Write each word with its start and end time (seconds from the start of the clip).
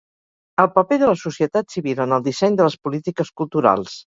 El 0.63 0.69
paper 0.77 0.97
de 1.03 1.09
la 1.09 1.17
societat 1.25 1.75
civil 1.75 2.03
en 2.07 2.17
el 2.17 2.25
disseny 2.31 2.59
de 2.63 2.69
les 2.69 2.79
polítiques 2.89 3.35
culturals. 3.43 4.05